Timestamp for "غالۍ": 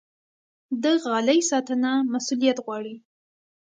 1.03-1.39